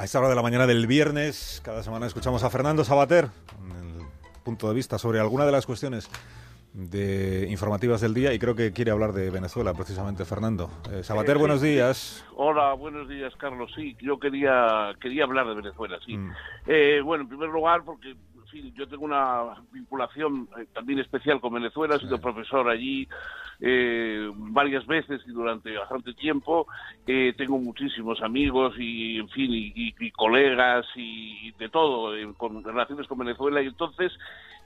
[0.00, 3.70] A esta hora de la mañana del viernes, cada semana escuchamos a Fernando Sabater, con
[3.70, 4.06] el
[4.42, 6.08] punto de vista sobre alguna de las cuestiones
[6.72, 10.70] de informativas del día y creo que quiere hablar de Venezuela precisamente Fernando.
[10.90, 12.24] Eh, Sabater, Eh, buenos días.
[12.34, 13.72] Hola, buenos días, Carlos.
[13.76, 16.16] Sí, yo quería quería hablar de Venezuela, sí.
[16.16, 16.32] Mm.
[16.66, 18.16] Eh, bueno, en primer lugar, porque
[18.52, 23.06] yo tengo una vinculación eh, también especial con Venezuela, he sido profesor allí
[23.60, 26.66] eh, varias veces y durante bastante tiempo.
[27.06, 32.26] Eh, tengo muchísimos amigos y, en fin, y, y- y colegas y de todo eh,
[32.36, 34.12] con relaciones con Venezuela y entonces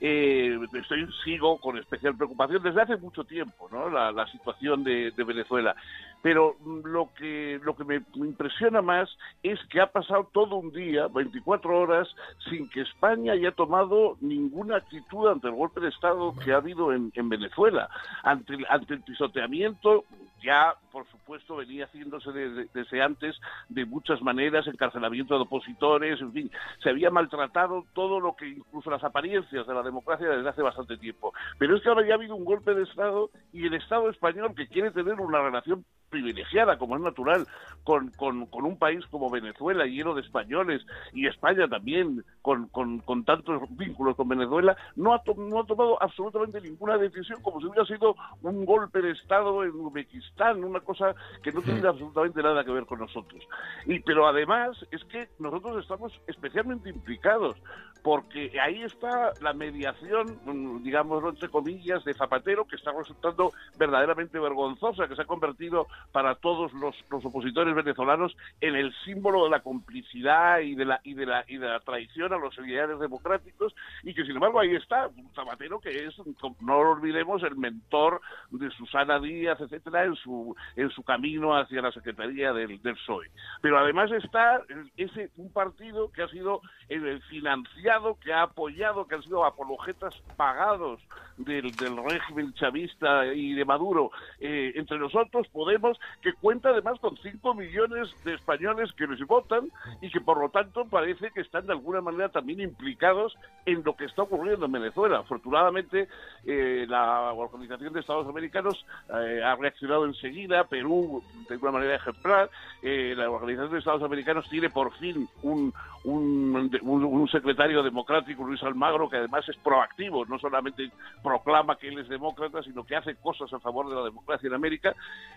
[0.00, 3.88] estoy, sigo con especial preocupación desde hace mucho tiempo, ¿no?
[3.90, 5.74] La, la situación de, de Venezuela.
[6.22, 9.08] Pero mm, lo que, lo que me impresiona más
[9.42, 12.08] es que ha pasado todo un día, 24 horas,
[12.48, 13.73] sin que España haya tomado
[14.20, 17.88] ninguna actitud ante el golpe de Estado que ha habido en, en Venezuela.
[18.22, 20.04] Ante, ante el pisoteamiento,
[20.44, 23.34] ya, por supuesto, venía haciéndose desde, desde antes
[23.68, 26.50] de muchas maneras, encarcelamiento de opositores, en fin,
[26.82, 30.96] se había maltratado todo lo que, incluso las apariencias de la democracia desde hace bastante
[30.98, 31.32] tiempo.
[31.58, 34.54] Pero es que ahora ya ha habido un golpe de Estado y el Estado español,
[34.54, 37.44] que quiere tener una relación privilegiada, como es natural,
[37.82, 43.00] con, con, con un país como Venezuela, lleno de españoles, y España también, con, con,
[43.24, 47.66] tantos vínculos con Venezuela, no ha, to- no ha tomado absolutamente ninguna decisión, como si
[47.66, 52.64] hubiera sido un golpe de Estado en Uzbekistán, una cosa que no tiene absolutamente nada
[52.64, 53.42] que ver con nosotros.
[53.86, 57.56] Y, pero además es que nosotros estamos especialmente implicados,
[58.02, 64.38] porque ahí está la mediación, mm, digámoslo entre comillas, de Zapatero, que está resultando verdaderamente
[64.38, 69.50] vergonzosa, que se ha convertido para todos los, los opositores venezolanos en el símbolo de
[69.50, 72.98] la complicidad y de la, y de la, y de la traición a los ideales
[72.98, 76.14] democráticos, y que sin embargo ahí está Zapatero que es,
[76.60, 78.20] no lo olvidemos, el mentor
[78.50, 83.30] de Susana Díaz, etcétera, en su, en su camino hacia la Secretaría del, del PSOE.
[83.60, 84.62] Pero además está
[84.96, 90.14] ese un partido que ha sido eh, financiado, que ha apoyado, que han sido apologetas
[90.36, 91.00] pagados
[91.36, 94.10] del, del régimen chavista y de Maduro.
[94.40, 99.70] Eh, entre nosotros, Podemos, que cuenta además con 5 millones de españoles que les votan
[100.00, 103.36] y que por lo tanto parece que están de alguna manera también implicados
[103.66, 105.18] en lo que está ocurriendo en Venezuela.
[105.18, 106.08] Afortunadamente,
[106.44, 112.50] eh, la Organización de Estados Americanos eh, ha reaccionado enseguida, Perú de una manera ejemplar,
[112.82, 115.72] eh, la Organización de Estados Americanos tiene por fin un,
[116.04, 120.90] un, un- un secretario democrático, Luis Almagro, que además es proactivo, no solamente
[121.22, 124.54] proclama que él es demócrata, sino que hace cosas a favor de la democracia en
[124.54, 124.94] América,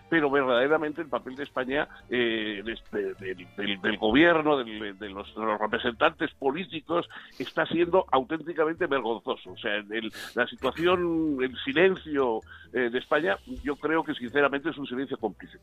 [0.08, 3.46] pero verdaderamente el papel de España, eh, de este- del,
[3.80, 4.64] del- gobierno, de,
[5.10, 7.08] los, de los representantes políticos,
[7.38, 9.52] está siendo auténticamente vergonzoso.
[9.52, 12.40] O sea, el- la situación, el silencio
[12.72, 15.58] eh, de España, yo creo que sinceramente es un silencio cómplice.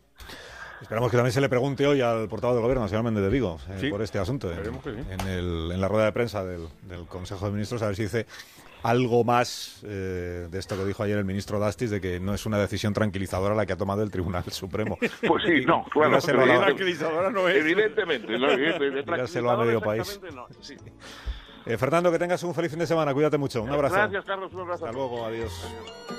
[0.81, 3.29] Esperamos que también se le pregunte hoy al portavoz del gobierno, al señor Méndez de
[3.29, 4.47] Vigo, eh, Sí, por este asunto.
[4.51, 4.99] En, esperemos que sí.
[5.09, 8.03] en el- en la rueda de prensa del, del Consejo de Ministros, a ver si
[8.03, 8.25] dice
[8.83, 12.45] algo más eh, de esto que dijo ayer el ministro Dastis, de que no es
[12.45, 14.97] una decisión tranquilizadora la que ha tomado el Tribunal Supremo.
[15.27, 16.09] Pues sí, no, claro.
[16.09, 17.55] Dígaselo a la- evidentemente- no es.
[17.55, 19.11] Evidentemente.
[19.11, 20.19] Dígaselo a medio país.
[20.35, 20.75] No, sí.
[21.65, 23.63] Eh, Fernando, que tengas un feliz fin de semana, cuídate mucho.
[23.63, 23.95] Un abrazo.
[23.95, 24.85] Gracias, Carlos, un abrazo.
[24.85, 25.51] Hasta luego, adiós.
[25.65, 26.14] Adiós.